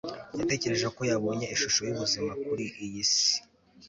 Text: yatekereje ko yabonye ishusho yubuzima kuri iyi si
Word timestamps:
yatekereje 0.39 0.87
ko 0.95 1.01
yabonye 1.11 1.45
ishusho 1.55 1.79
yubuzima 1.87 2.31
kuri 2.45 2.65
iyi 2.85 3.03
si 3.13 3.33